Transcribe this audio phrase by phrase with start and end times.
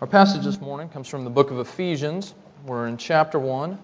[0.00, 2.34] Our passage this morning comes from the book of Ephesians.
[2.64, 3.78] We're in chapter 1.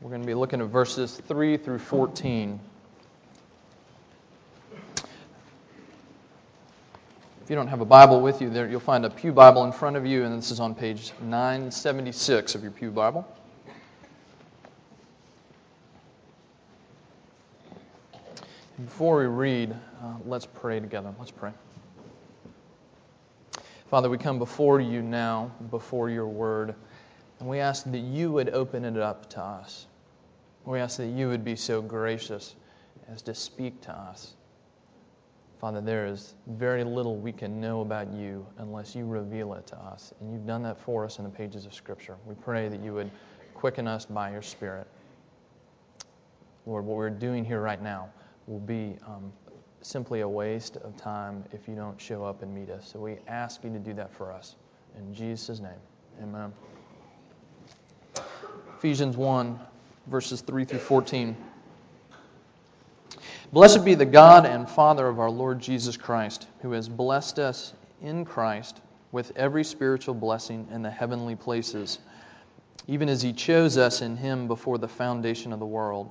[0.00, 2.60] We're going to be looking at verses 3 through 14.
[7.42, 9.72] If you don't have a Bible with you, there you'll find a Pew Bible in
[9.72, 13.26] front of you, and this is on page 976 of your Pew Bible.
[18.96, 21.12] Before we read, uh, let's pray together.
[21.18, 21.52] Let's pray.
[23.90, 26.74] Father, we come before you now, before your word,
[27.38, 29.86] and we ask that you would open it up to us.
[30.64, 32.54] We ask that you would be so gracious
[33.06, 34.32] as to speak to us.
[35.60, 39.76] Father, there is very little we can know about you unless you reveal it to
[39.76, 40.14] us.
[40.22, 42.16] And you've done that for us in the pages of Scripture.
[42.24, 43.10] We pray that you would
[43.52, 44.86] quicken us by your Spirit.
[46.64, 48.08] Lord, what we're doing here right now
[48.46, 49.32] will be um,
[49.82, 52.88] simply a waste of time if you don't show up and meet us.
[52.88, 54.56] So we ask you to do that for us.
[54.98, 55.72] In Jesus' name,
[56.22, 56.52] amen.
[58.78, 59.58] Ephesians 1,
[60.06, 61.36] verses 3 through 14.
[63.52, 67.74] Blessed be the God and Father of our Lord Jesus Christ, who has blessed us
[68.02, 68.80] in Christ
[69.12, 72.00] with every spiritual blessing in the heavenly places,
[72.88, 76.10] even as he chose us in him before the foundation of the world,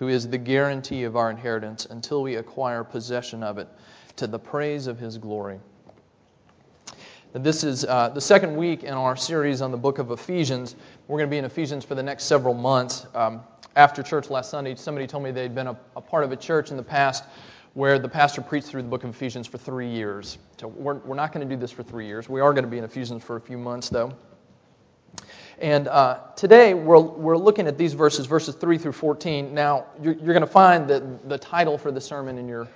[0.00, 3.68] who is the guarantee of our inheritance until we acquire possession of it,
[4.16, 5.60] to the praise of his glory.
[7.34, 10.74] This is uh, the second week in our series on the book of Ephesians.
[11.06, 13.06] We're going to be in Ephesians for the next several months.
[13.14, 13.42] Um,
[13.76, 16.70] after church last Sunday, somebody told me they'd been a, a, part of a church
[16.70, 17.24] in the past
[17.74, 20.38] where the pastor preached through the book of Ephesians for three years.
[20.58, 22.26] So we're, we're not going to do this for three years.
[22.26, 24.14] We are going to be in Ephesians for a few months, though.
[25.60, 29.52] And uh, today we're, we're looking at these verses, verses 3 through 14.
[29.52, 32.66] Now, you're, you're going to find that the title for the sermon in your,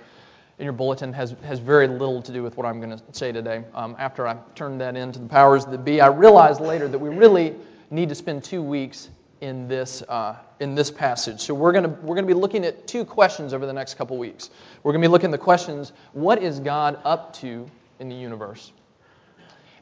[0.59, 3.31] in your bulletin has, has very little to do with what I'm going to say
[3.31, 3.63] today.
[3.73, 7.09] Um, after I turned that into the powers that be, I realized later that we
[7.09, 7.55] really
[7.89, 9.09] need to spend two weeks
[9.41, 11.41] in this, uh, in this passage.
[11.41, 14.51] So we're going we're gonna be looking at two questions over the next couple weeks.
[14.83, 17.65] We're going to be looking at the questions what is God up to
[17.99, 18.71] in the universe?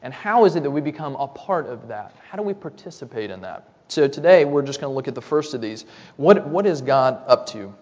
[0.03, 2.15] And how is it that we become a part of that?
[2.29, 3.69] How do we participate in that?
[3.87, 5.85] So today we're just going to look at the first of these.
[6.17, 7.73] What, what is God up to?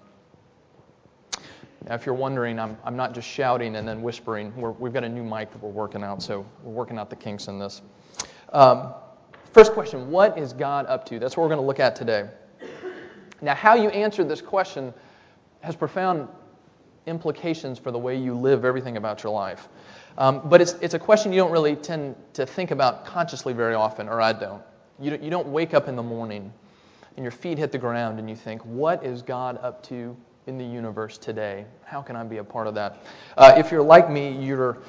[1.87, 4.53] Now, if you're wondering, I'm, I'm not just shouting and then whispering.
[4.55, 7.15] we have got a new mic that we're working out, so we're working out the
[7.15, 7.81] kinks in this.
[8.53, 8.93] Um,
[9.51, 11.19] First question What is God up to?
[11.19, 12.29] That's what we're going to look at today.
[13.41, 14.93] Now, how you answer this question
[15.61, 16.27] has profound
[17.05, 19.69] implications for the way you live everything about your life.
[20.17, 23.73] Um, but it's, it's a question you don't really tend to think about consciously very
[23.73, 24.61] often, or I don't.
[24.99, 25.23] You, don't.
[25.23, 26.51] you don't wake up in the morning
[27.15, 30.15] and your feet hit the ground and you think, What is God up to
[30.47, 31.65] in the universe today?
[31.83, 33.03] How can I be a part of that?
[33.37, 34.79] Uh, if you're like me, you're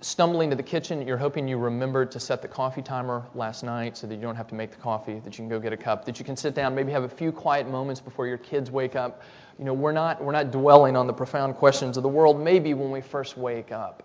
[0.00, 3.96] stumbling to the kitchen, you're hoping you remembered to set the coffee timer last night
[3.96, 5.76] so that you don't have to make the coffee, that you can go get a
[5.76, 8.70] cup, that you can sit down, maybe have a few quiet moments before your kids
[8.70, 9.22] wake up.
[9.58, 12.74] You know, we're not, we're not dwelling on the profound questions of the world, maybe
[12.74, 14.02] when we first wake up.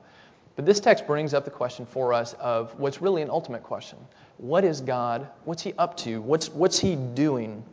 [0.56, 3.98] But this text brings up the question for us of what's really an ultimate question.
[4.38, 5.28] What is God?
[5.44, 6.22] What's He up to?
[6.22, 7.64] What's, what's He doing?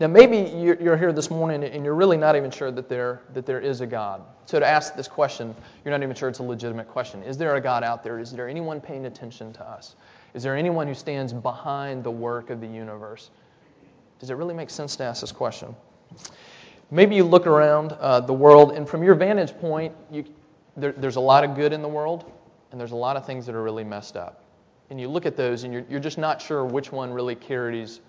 [0.00, 3.46] Now, maybe you're here this morning and you're really not even sure that there, that
[3.46, 4.22] there is a God.
[4.46, 5.54] So, to ask this question,
[5.84, 7.22] you're not even sure it's a legitimate question.
[7.24, 8.20] Is there a God out there?
[8.20, 9.96] Is there anyone paying attention to us?
[10.34, 13.30] Is there anyone who stands behind the work of the universe?
[14.20, 15.74] Does it really make sense to ask this question?
[16.92, 20.24] Maybe you look around uh, the world, and from your vantage point, you,
[20.76, 22.30] there, there's a lot of good in the world,
[22.70, 24.44] and there's a lot of things that are really messed up.
[24.90, 28.00] And you look at those, and you're, you're just not sure which one really carries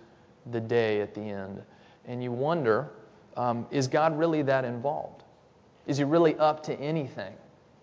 [0.52, 1.62] the day at the end.
[2.10, 2.90] And you wonder
[3.38, 5.24] um, is God really that involved?
[5.88, 7.34] Is he really up to anything?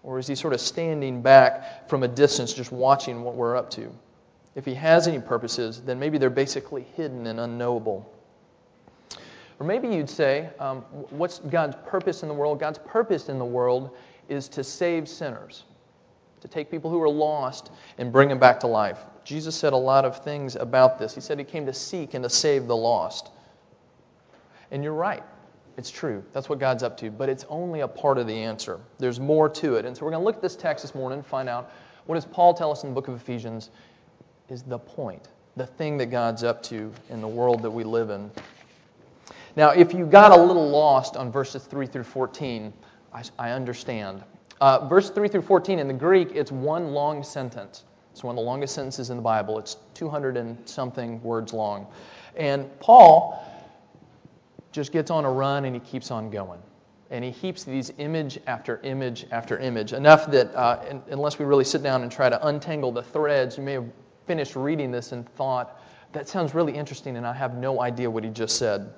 [0.03, 3.71] Or is he sort of standing back from a distance just watching what we're up
[3.71, 3.91] to?
[4.55, 8.13] If he has any purposes, then maybe they're basically hidden and unknowable.
[9.59, 12.61] Or maybe you'd say, um, what's God's purpose in the world?
[12.61, 13.97] God's purpose in the world
[14.29, 15.65] is to save sinners,
[16.43, 18.99] to take people who are lost and bring them back to life.
[19.25, 21.15] Jesus said a lot of things about this.
[21.15, 23.31] He said he came to seek and to save the lost.
[24.71, 25.23] And you're right.
[25.77, 26.25] It's true.
[26.33, 27.11] That's what God's up to.
[27.11, 28.81] But it's only a part of the answer.
[28.99, 29.85] There's more to it.
[29.85, 31.71] And so we're going to look at this text this morning and find out
[32.07, 33.71] what does Paul tell us in the book of Ephesians
[34.49, 38.11] is the point, the thing that God's up to in the world that we live
[38.11, 38.31] in.
[39.57, 42.73] Now, if you got a little lost on verses 3 through 14,
[43.13, 44.23] I, I understand.
[44.61, 47.85] Uh, verse 3 through 14 in the Greek, it's one long sentence.
[48.13, 49.59] It's one of the longest sentences in the Bible.
[49.59, 51.87] It's 200 and something words long.
[52.37, 53.45] And Paul
[54.77, 56.61] just gets on a run and he keeps on going.
[57.11, 61.47] And he heaps these image after image after image, enough that uh, in, unless we
[61.47, 63.87] really sit down and try to untangle the threads, you may have
[64.27, 65.81] finished reading this and thought,
[66.13, 68.93] that sounds really interesting, and I have no idea what he just said.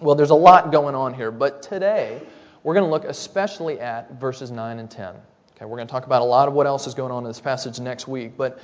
[0.00, 2.20] Well, there's a lot going on here, but today
[2.62, 5.14] we're going to look especially at verses 9 and 10.
[5.56, 7.30] Okay, we're going to talk about a lot of what else is going on in
[7.30, 8.60] this passage next week, but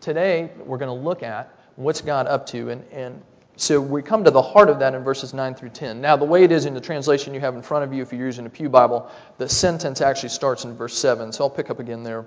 [0.00, 3.22] today we're going to look at what's God up to, and, and
[3.56, 6.00] so we come to the heart of that in verses 9 through 10.
[6.00, 8.12] Now, the way it is in the translation you have in front of you, if
[8.12, 11.32] you're using a Pew Bible, the sentence actually starts in verse 7.
[11.32, 12.24] So I'll pick up again there.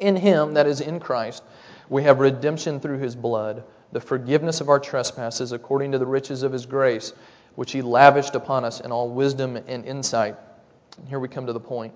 [0.00, 1.44] In Him, that is in Christ,
[1.88, 3.62] we have redemption through His blood,
[3.92, 7.12] the forgiveness of our trespasses according to the riches of His grace,
[7.54, 10.36] which He lavished upon us in all wisdom and insight.
[11.06, 11.94] Here we come to the point.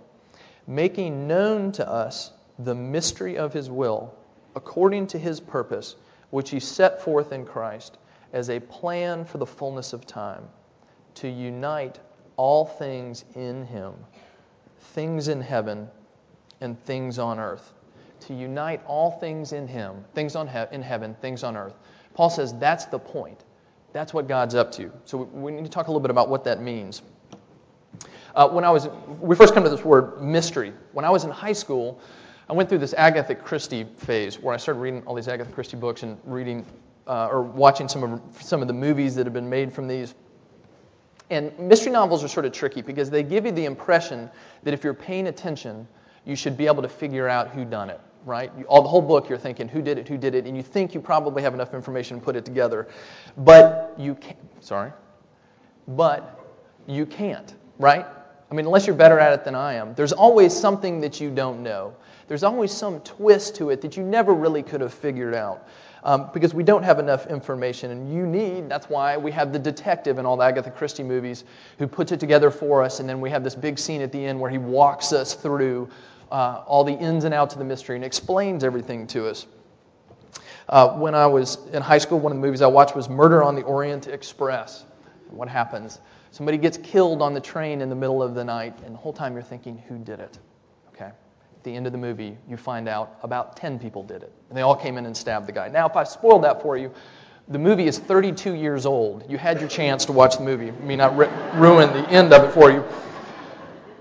[0.68, 2.30] Making known to us
[2.60, 4.14] the mystery of His will,
[4.54, 5.96] according to His purpose,
[6.30, 7.98] which He set forth in Christ
[8.34, 10.42] as a plan for the fullness of time,
[11.14, 12.00] to unite
[12.36, 13.94] all things in Him,
[14.78, 15.88] things in heaven
[16.60, 17.72] and things on earth.
[18.26, 21.74] To unite all things in Him, things on he- in heaven, things on earth.
[22.14, 23.44] Paul says that's the point.
[23.92, 24.90] That's what God's up to.
[25.04, 27.02] So we need to talk a little bit about what that means.
[28.34, 28.88] Uh, when I was,
[29.20, 30.72] we first come to this word mystery.
[30.92, 32.00] When I was in high school,
[32.48, 35.76] I went through this Agatha Christie phase where I started reading all these Agatha Christie
[35.76, 36.66] books and reading
[37.06, 40.14] uh, or watching some of some of the movies that have been made from these.
[41.30, 44.30] And mystery novels are sort of tricky because they give you the impression
[44.62, 45.88] that if you're paying attention,
[46.24, 48.50] you should be able to figure out who done it, right?
[48.58, 50.62] You, all the whole book, you're thinking who did it, who did it, and you
[50.62, 52.88] think you probably have enough information to put it together,
[53.38, 54.38] but you can't.
[54.60, 54.92] Sorry,
[55.88, 56.40] but
[56.86, 58.06] you can't, right?
[58.50, 61.30] I mean, unless you're better at it than I am, there's always something that you
[61.30, 61.94] don't know.
[62.28, 65.66] There's always some twist to it that you never really could have figured out
[66.04, 67.90] um, because we don't have enough information.
[67.90, 71.44] And you need, that's why we have the detective in all the Agatha Christie movies
[71.78, 73.00] who puts it together for us.
[73.00, 75.88] And then we have this big scene at the end where he walks us through
[76.30, 79.46] uh, all the ins and outs of the mystery and explains everything to us.
[80.68, 83.42] Uh, when I was in high school, one of the movies I watched was Murder
[83.42, 84.84] on the Orient Express.
[85.30, 86.00] What happens?
[86.30, 89.12] Somebody gets killed on the train in the middle of the night, and the whole
[89.12, 90.38] time you're thinking, who did it?
[91.64, 94.32] The end of the movie, you find out about 10 people did it.
[94.48, 95.68] And they all came in and stabbed the guy.
[95.68, 96.92] Now, if I spoiled that for you,
[97.48, 99.24] the movie is 32 years old.
[99.28, 100.70] You had your chance to watch the movie.
[100.70, 101.16] I mean, not
[101.56, 102.84] ruin the end of it for you.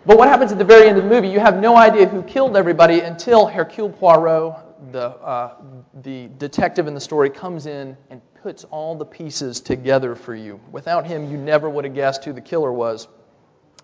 [0.05, 1.29] But what happens at the very end of the movie?
[1.29, 5.55] You have no idea who killed everybody until Hercule Poirot, the, uh,
[6.01, 10.59] the detective in the story, comes in and puts all the pieces together for you.
[10.71, 13.07] Without him, you never would have guessed who the killer was.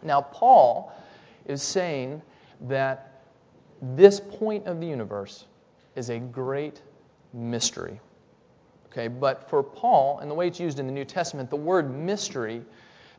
[0.04, 0.94] Now, Paul
[1.46, 2.22] is saying
[2.62, 3.09] that
[3.82, 5.46] this point of the universe
[5.96, 6.82] is a great
[7.34, 8.00] mystery.
[8.92, 11.94] Okay, but for Paul, and the way it's used in the New Testament, the word
[11.94, 12.64] mystery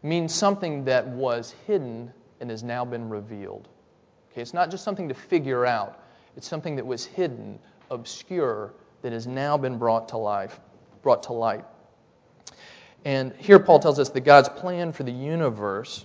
[0.02, 3.68] means something that was hidden and has now been revealed.
[4.32, 6.02] Okay, it's not just something to figure out,
[6.36, 7.58] it's something that was hidden,
[7.90, 10.58] obscure, that has now been brought to life,
[11.02, 11.64] brought to light.
[13.04, 16.04] And here Paul tells us that God's plan for the universe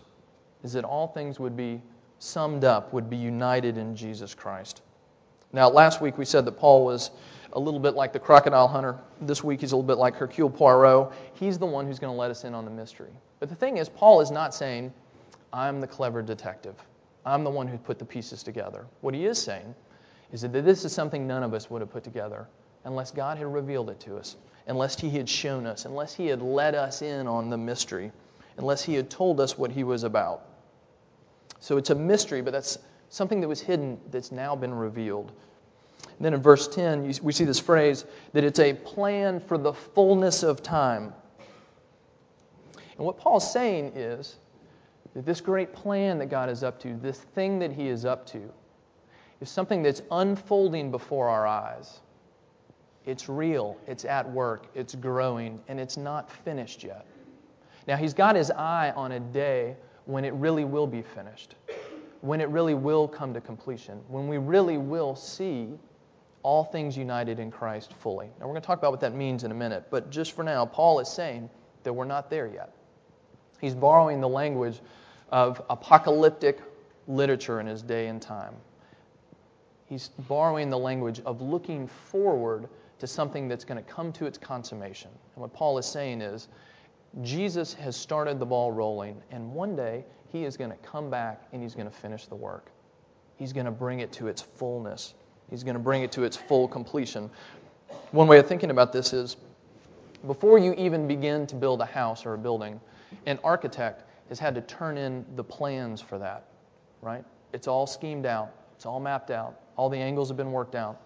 [0.64, 1.82] is that all things would be
[2.20, 4.82] summed up, would be united in Jesus Christ.
[5.54, 7.12] Now, last week we said that Paul was
[7.54, 8.98] a little bit like the crocodile hunter.
[9.22, 11.14] This week he's a little bit like Hercule Poirot.
[11.34, 13.12] He's the one who's going to let us in on the mystery.
[13.40, 14.94] But the thing is, Paul is not saying,
[15.54, 16.76] I'm the clever detective.
[17.26, 18.86] I'm the one who put the pieces together.
[19.02, 19.74] What he is saying
[20.32, 22.48] is that this is something none of us would have put together
[22.84, 24.36] unless God had revealed it to us,
[24.68, 28.12] unless he had shown us, unless he had let us in on the mystery,
[28.58, 30.44] unless he had told us what he was about.
[31.60, 32.78] So it's a mystery, but that's
[33.10, 35.32] something that was hidden that's now been revealed.
[36.04, 39.74] And then in verse 10, we see this phrase that it's a plan for the
[39.74, 41.14] fullness of time.
[42.98, 44.38] And what Paul's saying is
[45.14, 48.26] that this great plan that God is up to, this thing that he is up
[48.28, 48.42] to,
[49.42, 52.00] is something that's unfolding before our eyes.
[53.06, 57.06] It's real, it's at work, it's growing, and it's not finished yet.
[57.88, 61.56] Now, he's got his eye on a day when it really will be finished,
[62.22, 65.70] when it really will come to completion, when we really will see
[66.44, 68.28] all things united in Christ fully.
[68.40, 70.44] Now, we're going to talk about what that means in a minute, but just for
[70.44, 71.50] now, Paul is saying
[71.84, 72.76] that we're not there yet.
[73.60, 74.80] He's borrowing the language
[75.32, 76.60] of apocalyptic
[77.08, 78.54] literature in his day and time.
[79.88, 82.68] He's borrowing the language of looking forward
[83.00, 85.10] to something that's going to come to its consummation.
[85.36, 86.48] And what Paul is saying is
[87.22, 91.44] Jesus has started the ball rolling, and one day he is going to come back
[91.54, 92.72] and he's going to finish the work.
[93.38, 95.14] He's going to bring it to its fullness,
[95.50, 97.30] he's going to bring it to its full completion.
[98.12, 99.38] One way of thinking about this is
[100.28, 102.82] before you even begin to build a house or a building,
[103.26, 106.48] an architect has had to turn in the plans for that,
[107.02, 107.24] right?
[107.54, 111.00] It's all schemed out, it's all mapped out, all the angles have been worked out.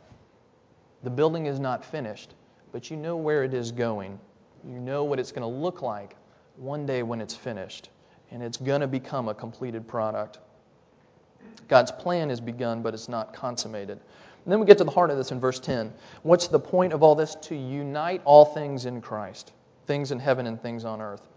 [1.03, 2.33] The building is not finished,
[2.71, 4.19] but you know where it is going.
[4.67, 6.15] You know what it's going to look like
[6.57, 7.89] one day when it's finished,
[8.31, 10.39] and it's going to become a completed product.
[11.67, 13.99] God's plan has begun, but it's not consummated.
[14.43, 15.93] And then we get to the heart of this in verse 10.
[16.23, 17.35] What's the point of all this?
[17.35, 19.51] To unite all things in Christ,
[19.85, 21.27] things in heaven and things on earth.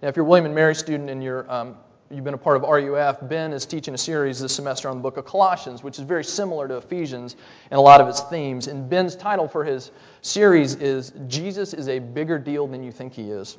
[0.00, 1.76] Now, if you're William and Mary student and you're um,
[2.12, 5.02] you've been a part of RUF, Ben is teaching a series this semester on the
[5.02, 7.36] book of Colossians, which is very similar to Ephesians
[7.70, 8.66] in a lot of its themes.
[8.66, 9.90] And Ben's title for his
[10.20, 13.56] series is Jesus is a bigger deal than you think he is.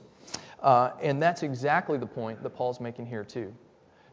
[0.62, 3.54] Uh, and that's exactly the point that Paul's making here, too.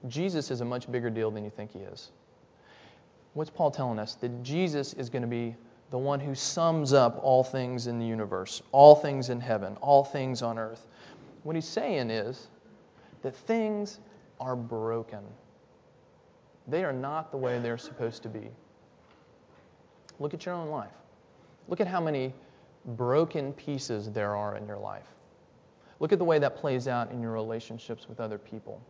[0.09, 2.11] Jesus is a much bigger deal than you think he is.
[3.35, 4.15] What's Paul telling us?
[4.15, 5.55] That Jesus is going to be
[5.91, 10.03] the one who sums up all things in the universe, all things in heaven, all
[10.03, 10.87] things on earth.
[11.43, 12.49] What he's saying is
[13.23, 13.99] that things
[14.41, 15.23] are broken.
[16.67, 18.49] They are not the way they're supposed to be.
[20.19, 20.91] Look at your own life.
[21.69, 22.35] Look at how many
[22.85, 25.07] broken pieces there are in your life.
[25.99, 28.81] Look at the way that plays out in your relationships with other people.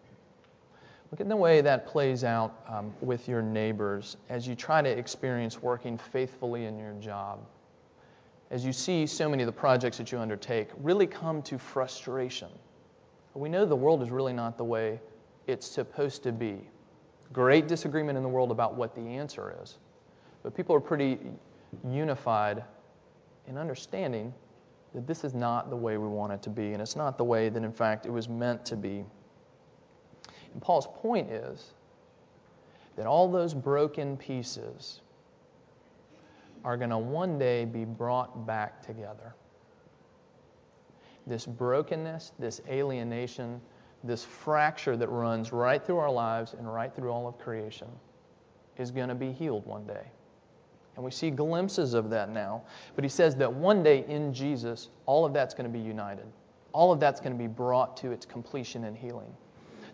[1.11, 4.88] Look at the way that plays out um, with your neighbors as you try to
[4.88, 7.40] experience working faithfully in your job.
[8.52, 12.49] As you see so many of the projects that you undertake really come to frustration.
[13.35, 15.00] We know the world is really not the way
[15.47, 16.61] it's supposed to be.
[17.32, 19.78] Great disagreement in the world about what the answer is.
[20.42, 21.18] But people are pretty
[21.88, 22.64] unified
[23.47, 24.32] in understanding
[24.94, 27.25] that this is not the way we want it to be, and it's not the
[27.25, 29.04] way that, in fact, it was meant to be.
[30.52, 31.75] And Paul's point is
[32.97, 35.00] that all those broken pieces
[36.64, 39.35] are going to one day be brought back together.
[41.26, 43.61] This brokenness, this alienation,
[44.02, 47.88] this fracture that runs right through our lives and right through all of creation
[48.78, 50.07] is going to be healed one day.
[50.97, 52.62] And we see glimpses of that now.
[52.95, 56.26] But he says that one day in Jesus, all of that's going to be united.
[56.73, 59.33] All of that's going to be brought to its completion and healing.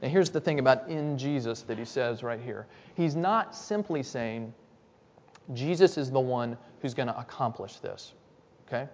[0.03, 2.67] Now, here's the thing about in Jesus that he says right here.
[2.95, 4.53] He's not simply saying
[5.55, 8.13] Jesus is the one who's going to accomplish this.
[8.67, 8.89] Okay?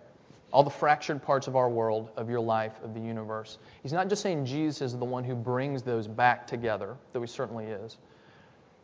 [0.53, 3.59] All the fractured parts of our world, of your life, of the universe.
[3.83, 7.27] He's not just saying Jesus is the one who brings those back together, though he
[7.27, 7.97] certainly is.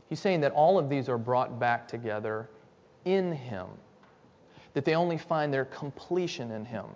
[0.09, 2.49] He's saying that all of these are brought back together
[3.05, 3.67] in him,
[4.73, 6.87] that they only find their completion in him.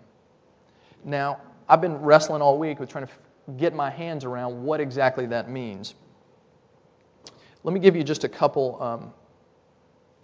[1.04, 3.12] Now, I've been wrestling all week with trying to
[3.58, 5.94] get my hands around what exactly that means.
[7.64, 9.12] Let me give you just a couple, um,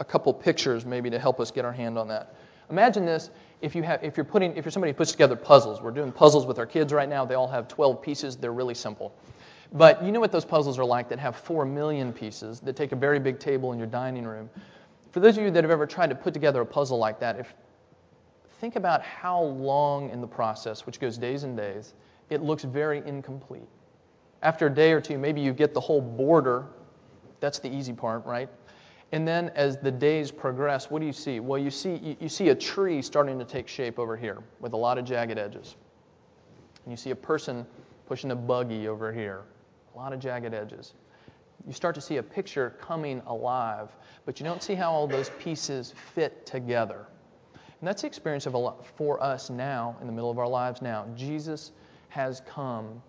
[0.00, 2.34] a couple pictures maybe to help us get our hand on that.
[2.70, 5.80] Imagine this if you have if you're putting if you're somebody who puts together puzzles.
[5.80, 7.24] We're doing puzzles with our kids right now.
[7.24, 8.36] They all have 12 pieces.
[8.36, 9.14] They're really simple.
[9.72, 12.92] But you know what those puzzles are like that have 4 million pieces that take
[12.92, 14.48] a very big table in your dining room.
[15.12, 17.38] For those of you that have ever tried to put together a puzzle like that,
[17.38, 17.52] if
[18.60, 21.94] think about how long in the process, which goes days and days,
[22.30, 23.68] it looks very incomplete.
[24.42, 26.66] After a day or two, maybe you get the whole border.
[27.40, 28.48] That's the easy part, right?
[29.12, 31.40] And then as the days progress, what do you see?
[31.40, 34.76] Well, you see, you, see a tree starting to take shape over here with a
[34.76, 35.76] lot of jagged edges.
[36.84, 37.66] And you see a person
[38.06, 39.42] pushing a buggy over here,
[39.94, 40.94] a lot of jagged edges.
[41.66, 43.88] You start to see a picture coming alive,
[44.26, 47.06] but you don't see how all those pieces fit together.
[47.54, 50.48] And that's the experience of a lot for us now, in the middle of our
[50.48, 51.06] lives now.
[51.14, 51.72] Jesus
[52.08, 53.02] has come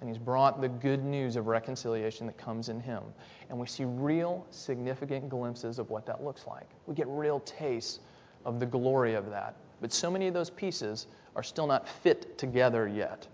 [0.00, 3.02] and he's brought the good news of reconciliation that comes in him.
[3.48, 6.68] And we see real significant glimpses of what that looks like.
[6.86, 8.00] We get real tastes
[8.44, 9.56] of the glory of that.
[9.80, 13.26] But so many of those pieces are still not fit together yet.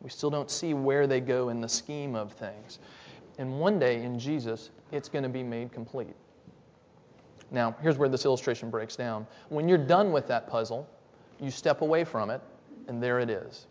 [0.00, 2.78] We still don't see where they go in the scheme of things.
[3.38, 6.14] And one day in Jesus, it's going to be made complete.
[7.50, 9.26] Now, here's where this illustration breaks down.
[9.48, 10.88] When you're done with that puzzle,
[11.40, 12.40] you step away from it,
[12.86, 13.66] and there it is.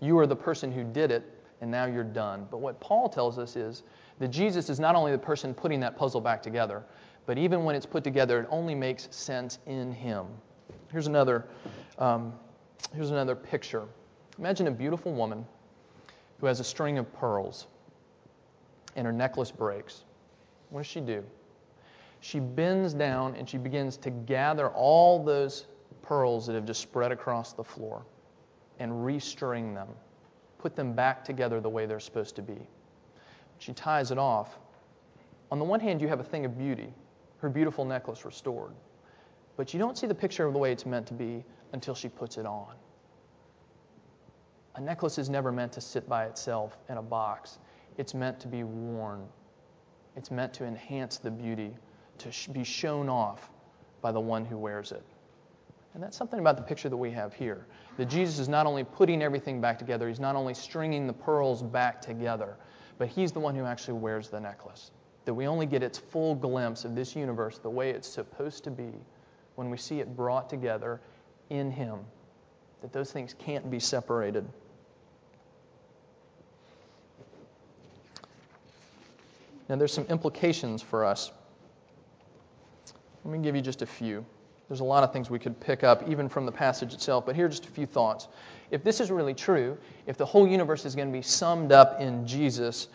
[0.00, 1.24] You are the person who did it,
[1.60, 2.46] and now you're done.
[2.50, 3.82] But what Paul tells us is
[4.18, 6.84] that Jesus is not only the person putting that puzzle back together,
[7.26, 10.26] but even when it's put together, it only makes sense in Him.
[10.92, 11.46] Here's another,
[11.98, 12.32] um,
[12.94, 13.84] here's another picture.
[14.38, 15.44] Imagine a beautiful woman
[16.40, 17.66] who has a string of pearls,
[18.94, 20.04] and her necklace breaks.
[20.70, 21.24] What does she do?
[22.20, 25.66] She bends down and she begins to gather all those
[26.02, 28.04] pearls that have just spread across the floor
[28.78, 29.88] and restring them,
[30.66, 32.58] put them back together the way they're supposed to be.
[33.60, 34.58] She ties it off.
[35.52, 36.92] On the one hand, you have a thing of beauty,
[37.38, 38.72] her beautiful necklace restored.
[39.56, 42.08] But you don't see the picture of the way it's meant to be until she
[42.08, 42.74] puts it on.
[44.74, 47.60] A necklace is never meant to sit by itself in a box.
[47.96, 49.24] It's meant to be worn.
[50.16, 51.76] It's meant to enhance the beauty,
[52.18, 53.52] to be shown off
[54.00, 55.04] by the one who wears it.
[55.96, 57.66] And that's something about the picture that we have here.
[57.96, 61.62] That Jesus is not only putting everything back together, he's not only stringing the pearls
[61.62, 62.58] back together,
[62.98, 64.90] but he's the one who actually wears the necklace.
[65.24, 68.70] That we only get its full glimpse of this universe the way it's supposed to
[68.70, 68.92] be
[69.54, 71.00] when we see it brought together
[71.48, 72.00] in him.
[72.82, 74.46] That those things can't be separated.
[79.70, 81.32] Now, there's some implications for us.
[83.24, 84.26] Let me give you just a few.
[84.68, 87.36] There's a lot of things we could pick up, even from the passage itself, but
[87.36, 88.28] here are just a few thoughts.
[88.70, 92.00] If this is really true, if the whole universe is going to be summed up
[92.00, 92.88] in Jesus,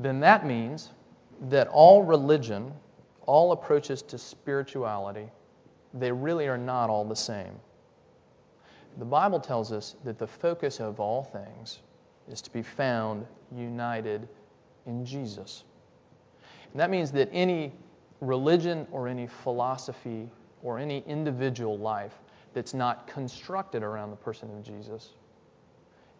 [0.00, 0.90] then that means
[1.48, 2.72] that all religion,
[3.26, 5.28] all approaches to spirituality,
[5.94, 7.52] they really are not all the same.
[8.98, 11.78] The Bible tells us that the focus of all things
[12.28, 14.28] is to be found united
[14.86, 15.64] in Jesus.
[16.72, 17.72] And that means that any
[18.20, 20.28] religion or any philosophy
[20.62, 22.14] or any individual life
[22.54, 25.10] that's not constructed around the person of Jesus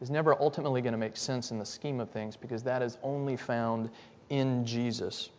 [0.01, 2.99] is never ultimately going to make sense in the scheme of things because that is
[3.03, 3.89] only found
[4.31, 5.31] in Jesus.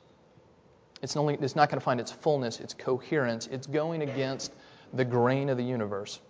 [1.02, 3.48] It's, only, it's not going to find its fullness, its coherence.
[3.48, 4.54] It's going against
[4.94, 6.22] the grain of the universe.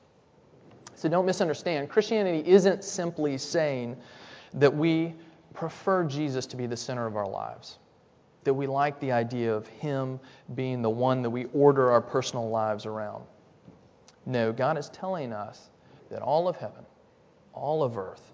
[0.96, 1.90] So don't misunderstand.
[1.90, 3.98] Christianity isn't simply saying
[4.56, 5.14] that we
[5.54, 7.78] prefer Jesus to be the center of our lives
[8.43, 10.19] that we like the idea of Him
[10.56, 13.23] being the one that we order our personal lives around.
[14.25, 15.69] No, God is telling us
[16.10, 16.86] that all of heaven,
[17.53, 18.34] all of earth,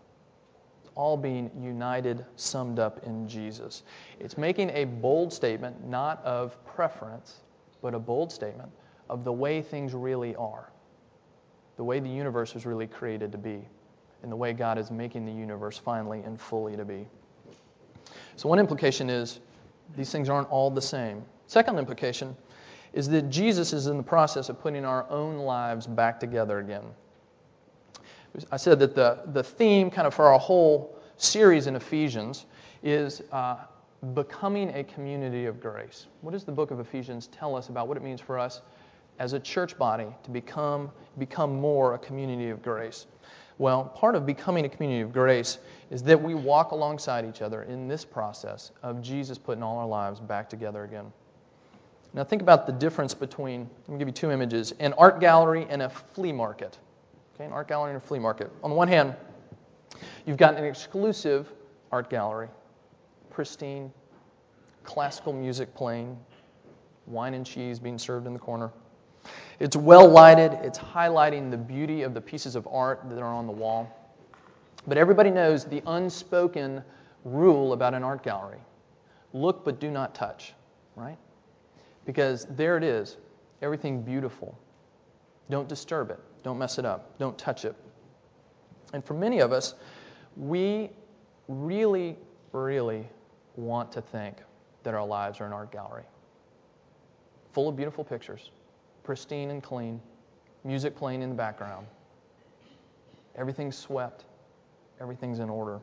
[0.95, 3.83] all being united, summed up in Jesus.
[4.19, 7.41] It's making a bold statement, not of preference,
[7.81, 8.69] but a bold statement
[9.09, 10.69] of the way things really are,
[11.77, 13.65] the way the universe was really created to be,
[14.21, 17.07] and the way God is making the universe finally and fully to be.
[18.35, 19.39] So, one implication is
[19.95, 21.23] these things aren't all the same.
[21.47, 22.36] Second implication
[22.93, 26.84] is that Jesus is in the process of putting our own lives back together again.
[28.52, 32.45] I said that the, the theme, kind of for our whole series in Ephesians,
[32.84, 33.58] is uh,
[34.13, 36.08] becoming a community of grace.
[36.21, 38.62] What does the book of Ephesians tell us about what it means for us
[39.17, 43.08] as a church body to become, become more a community of grace?
[43.58, 45.58] Well, part of becoming a community of grace
[45.89, 49.88] is that we walk alongside each other in this process of Jesus putting all our
[49.88, 51.12] lives back together again.
[52.13, 55.67] Now, think about the difference between, let me give you two images an art gallery
[55.69, 56.80] and a flea market.
[57.36, 58.52] Okay, an art gallery and a flea market.
[58.63, 59.15] On the one hand,
[60.25, 61.52] you've got an exclusive
[61.91, 62.49] art gallery,
[63.30, 63.91] pristine,
[64.84, 66.17] classical music playing,
[67.06, 68.71] wine and cheese being served in the corner.
[69.60, 73.45] It's well lighted, it's highlighting the beauty of the pieces of art that are on
[73.45, 73.98] the wall.
[74.89, 76.84] But everybody knows the unspoken
[77.23, 78.60] rule about an art gallery
[79.34, 80.54] look but do not touch,
[80.95, 81.17] right?
[82.06, 83.17] Because there it is,
[83.62, 84.58] everything beautiful.
[85.52, 87.75] Don't disturb it, don't mess it up, don't touch it.
[88.91, 89.75] And for many of us,
[90.36, 90.89] we
[91.47, 92.17] really,
[92.52, 93.08] really
[93.56, 94.38] want to think
[94.82, 96.06] that our lives are an art gallery
[97.54, 98.49] full of beautiful pictures
[99.04, 100.02] pristine and clean,
[100.63, 101.86] music playing in the background.
[103.36, 104.25] everything swept,
[104.99, 105.79] everything's in order.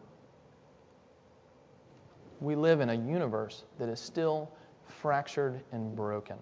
[2.41, 4.51] We live in a universe that is still
[4.87, 6.37] fractured and broken,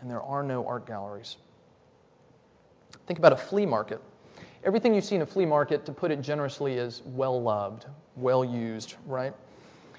[0.00, 1.36] and there are no art galleries.
[3.06, 4.00] Think about a flea market.
[4.64, 8.44] Everything you see in a flea market, to put it generously, is well loved, well
[8.44, 9.34] used, right?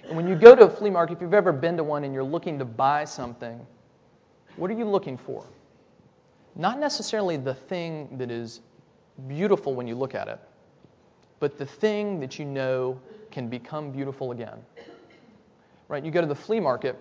[0.06, 2.14] And when you go to a flea market, if you've ever been to one and
[2.14, 3.66] you're looking to buy something,
[4.56, 5.46] what are you looking for?
[6.60, 8.60] not necessarily the thing that is
[9.28, 10.40] beautiful when you look at it.
[11.40, 13.00] But the thing that you know
[13.32, 14.60] can become beautiful again.
[15.88, 16.04] Right?
[16.04, 16.98] You go to the flea market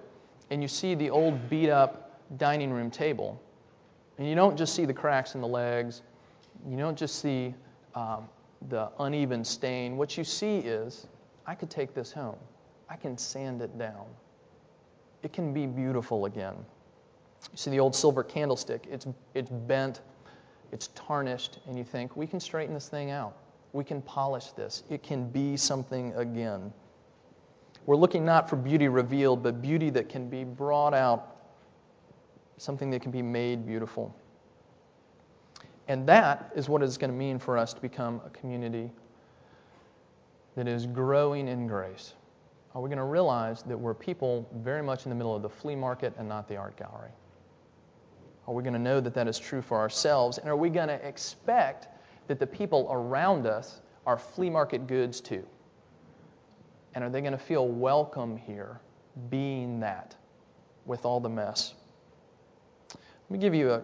[0.51, 3.41] and you see the old beat up dining room table,
[4.19, 6.03] and you don't just see the cracks in the legs,
[6.69, 7.55] you don't just see
[7.95, 8.29] um,
[8.69, 9.97] the uneven stain.
[9.97, 11.07] What you see is,
[11.47, 12.37] I could take this home.
[12.91, 14.07] I can sand it down.
[15.23, 16.55] It can be beautiful again.
[17.51, 20.01] You see the old silver candlestick, it's, it's bent,
[20.73, 23.37] it's tarnished, and you think, we can straighten this thing out.
[23.73, 24.83] We can polish this.
[24.89, 26.73] It can be something again.
[27.87, 31.37] We're looking not for beauty revealed, but beauty that can be brought out,
[32.57, 34.15] something that can be made beautiful.
[35.89, 38.91] And that is what it's going to mean for us to become a community
[40.55, 42.15] that is growing in grace.
[42.75, 45.49] Are we going to realize that we're people very much in the middle of the
[45.49, 47.11] flea market and not the art gallery?
[48.47, 50.39] Are we going to know that that is true for ourselves?
[50.39, 51.89] And are we going to expect
[52.29, 55.45] that the people around us are flea market goods too?
[56.95, 58.81] And are they going to feel welcome here
[59.31, 60.17] being that
[60.87, 61.75] with all the mess?
[62.93, 63.83] Let me give you a,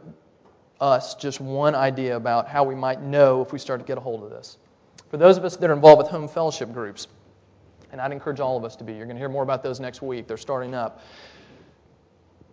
[0.80, 4.00] us just one idea about how we might know if we start to get a
[4.00, 4.58] hold of this.
[5.10, 7.08] For those of us that are involved with home fellowship groups,
[7.92, 9.78] and I'd encourage all of us to be, you're going to hear more about those
[9.78, 10.26] next week.
[10.26, 11.00] They're starting up.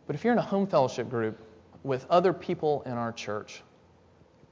[0.06, 1.40] But if you're in a home fellowship group
[1.84, 3.64] with other people in our church,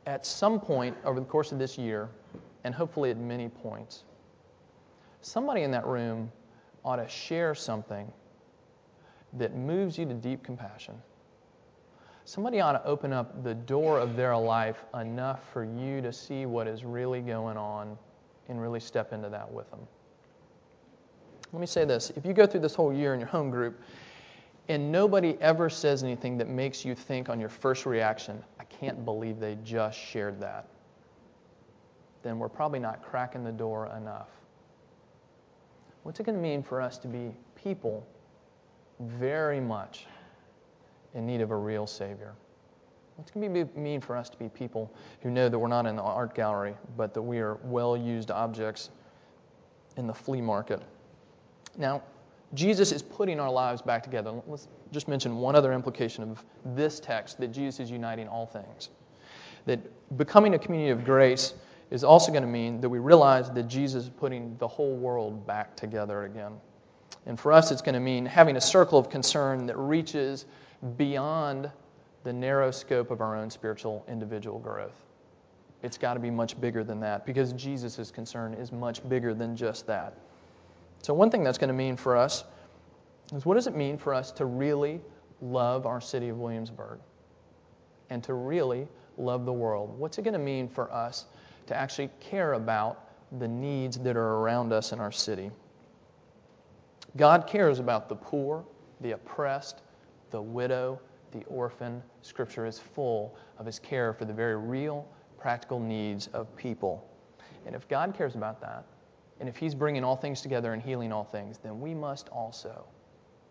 [0.06, 2.10] at some point over the course of this year,
[2.64, 4.04] and hopefully at many points,
[5.22, 6.32] somebody in that room
[6.84, 8.12] ought to share something
[9.34, 10.96] that moves you to deep compassion
[12.30, 16.46] somebody ought to open up the door of their life enough for you to see
[16.46, 17.98] what is really going on
[18.50, 19.80] and really step into that with them.
[21.52, 23.82] Let me say this if you go through this whole year in your home group
[24.70, 29.04] and nobody ever says anything that makes you think on your first reaction, I can't
[29.04, 30.68] believe they just shared that,
[32.24, 34.30] then we're probably not cracking the door enough.
[36.04, 38.08] What's it going to mean for us to be people
[39.00, 40.06] very much
[41.14, 42.34] in need of a real Savior.
[43.16, 45.68] What's it going to be, mean for us to be people who know that we're
[45.68, 48.90] not in the art gallery, but that we are well used objects
[49.98, 50.82] in the flea market?
[51.78, 52.02] Now,
[52.54, 54.34] Jesus is putting our lives back together.
[54.48, 58.90] Let's just mention one other implication of this text that Jesus is uniting all things.
[59.66, 59.80] That
[60.18, 61.54] becoming a community of grace
[61.92, 65.46] is also going to mean that we realize that Jesus is putting the whole world
[65.46, 66.54] back together again.
[67.26, 70.46] And for us, it's going to mean having a circle of concern that reaches
[70.98, 71.70] beyond
[72.24, 74.96] the narrow scope of our own spiritual individual growth.
[75.82, 79.56] It's got to be much bigger than that because Jesus' concern is much bigger than
[79.56, 80.18] just that.
[81.02, 82.44] So, one thing that's going to mean for us
[83.34, 85.02] is what does it mean for us to really
[85.42, 87.00] love our city of Williamsburg
[88.10, 89.98] and to really love the world?
[89.98, 91.26] What's it going to mean for us
[91.68, 93.06] to actually care about
[93.40, 95.52] the needs that are around us in our city?
[97.18, 98.66] God cares about the poor,
[99.02, 99.82] the oppressed,
[100.32, 101.00] the widow,
[101.32, 102.02] the orphan.
[102.22, 105.08] Scripture is full of his care for the very real,
[105.38, 107.08] practical needs of people.
[107.66, 108.86] And if God cares about that,
[109.40, 112.86] and if he's bringing all things together and healing all things, then we must also.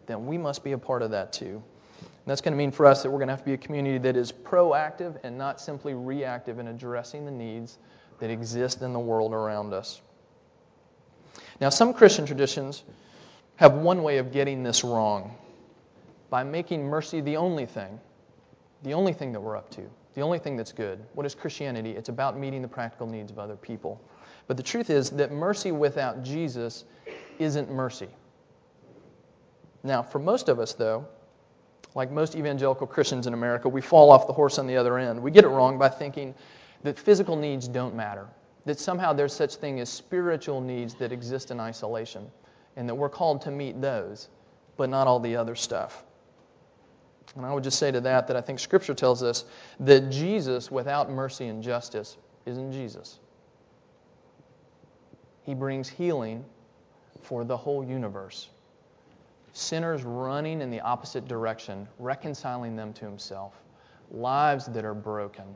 [0.06, 1.62] Then we must be a part of that too.
[2.00, 3.58] And that's going to mean for us that we're going to have to be a
[3.58, 7.78] community that is proactive and not simply reactive in addressing the needs
[8.20, 10.00] that exist in the world around us.
[11.60, 12.84] Now, some Christian traditions
[13.56, 15.36] have one way of getting this wrong
[16.30, 17.98] by making mercy the only thing,
[18.82, 19.82] the only thing that we're up to,
[20.14, 21.04] the only thing that's good.
[21.14, 21.92] What is Christianity?
[21.92, 24.00] It's about meeting the practical needs of other people.
[24.48, 26.84] But the truth is that mercy without Jesus
[27.38, 28.08] isn't mercy.
[29.84, 31.06] Now, for most of us, though,
[31.94, 35.22] like most evangelical Christians in America, we fall off the horse on the other end.
[35.22, 36.34] We get it wrong by thinking
[36.82, 38.26] that physical needs don't matter,
[38.64, 42.30] that somehow there's such thing as spiritual needs that exist in isolation,
[42.76, 44.28] and that we're called to meet those,
[44.76, 46.04] but not all the other stuff.
[47.36, 49.44] And I would just say to that that I think Scripture tells us
[49.80, 53.18] that Jesus, without mercy and justice, isn't Jesus.
[55.48, 56.44] He brings healing
[57.22, 58.50] for the whole universe.
[59.54, 63.54] Sinners running in the opposite direction, reconciling them to Himself.
[64.10, 65.46] Lives that are broken,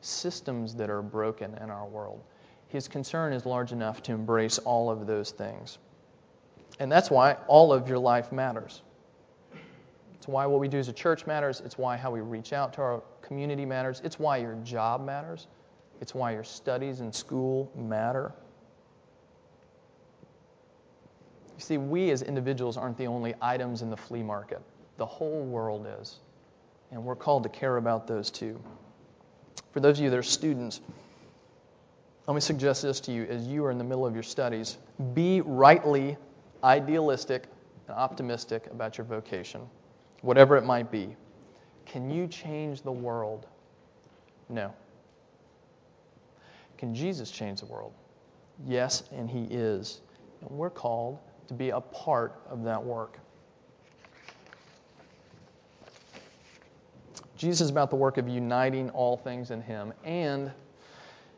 [0.00, 2.22] systems that are broken in our world.
[2.68, 5.76] His concern is large enough to embrace all of those things.
[6.78, 8.80] And that's why all of your life matters.
[10.14, 11.60] It's why what we do as a church matters.
[11.64, 14.00] It's why how we reach out to our community matters.
[14.04, 15.48] It's why your job matters.
[16.00, 18.32] It's why your studies in school matter.
[21.51, 24.60] You see, we as individuals aren't the only items in the flea market,
[24.96, 26.18] the whole world is.
[26.90, 28.60] And we're called to care about those too.
[29.72, 30.80] For those of you that are students,
[32.26, 34.78] let me suggest this to you as you are in the middle of your studies.
[35.14, 36.16] Be rightly
[36.62, 37.44] idealistic
[37.88, 39.62] and optimistic about your vocation,
[40.20, 41.16] whatever it might be.
[41.86, 43.46] Can you change the world?
[44.48, 44.72] No.
[46.78, 47.92] Can Jesus change the world?
[48.66, 50.00] Yes, and He is.
[50.42, 53.18] And we're called to be a part of that work.
[57.36, 59.92] Jesus is about the work of uniting all things in Him.
[60.04, 60.52] And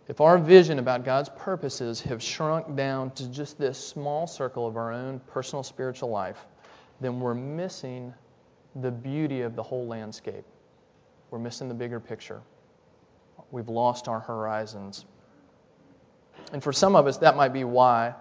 [0.06, 4.76] if our vision about God's purposes have shrunk down to just this small circle of
[4.76, 6.44] our own personal spiritual life,
[7.00, 8.12] then we're missing
[8.82, 10.44] the beauty of the whole landscape.
[11.30, 12.42] We're missing the bigger picture.
[13.50, 15.06] We've lost our horizons.
[16.52, 18.14] And for some of us, that might be why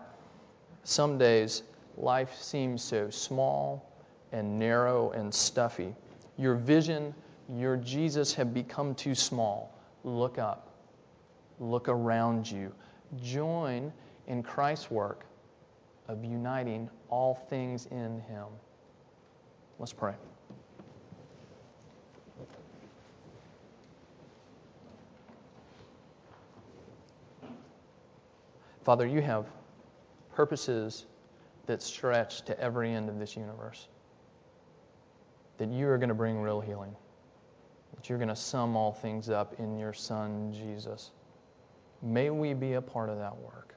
[0.83, 1.63] some days
[1.97, 3.91] life seems so small
[4.31, 5.95] and narrow and stuffy.
[6.37, 7.13] Your vision,
[7.49, 9.77] your Jesus have become too small.
[10.03, 10.75] Look up,
[11.59, 12.73] look around you.
[13.21, 13.93] Join
[14.27, 15.25] in Christ's work
[16.07, 18.47] of uniting all things in Him.
[19.79, 20.13] Let's pray.
[28.83, 29.45] Father, you have
[30.35, 31.05] purposes
[31.65, 33.87] that stretch to every end of this universe.
[35.57, 36.95] That you are going to bring real healing.
[37.95, 41.11] That you're going to sum all things up in your Son, Jesus.
[42.01, 43.75] May we be a part of that work.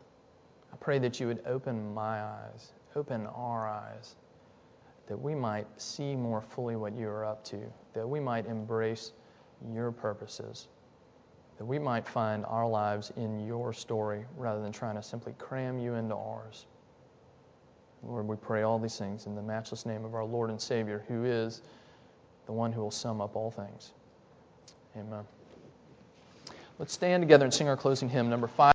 [0.73, 4.17] I pray that you would open my eyes, open our eyes,
[5.07, 7.61] that we might see more fully what you are up to,
[7.93, 9.13] that we might embrace
[9.73, 10.69] your purposes
[11.59, 15.79] that we might find our lives in your story rather than trying to simply cram
[15.79, 16.67] you into ours.
[18.03, 21.05] Lord, we pray all these things in the matchless name of our Lord and Savior,
[21.09, 21.61] who is
[22.47, 23.91] the one who will sum up all things.
[24.97, 25.25] Amen.
[26.79, 28.75] Let's stand together and sing our closing hymn, number five.